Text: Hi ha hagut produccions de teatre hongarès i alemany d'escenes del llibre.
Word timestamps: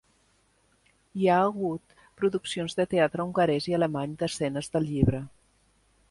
Hi 1.23 1.27
ha 1.33 1.35
hagut 1.41 1.93
produccions 2.21 2.75
de 2.79 2.85
teatre 2.93 3.25
hongarès 3.25 3.67
i 3.73 3.75
alemany 3.81 4.15
d'escenes 4.23 4.71
del 4.77 4.89
llibre. 4.95 5.21